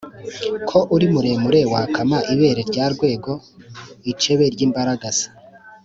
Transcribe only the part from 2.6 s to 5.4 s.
rya Rwego ?-Icebe ry'imbaragasa.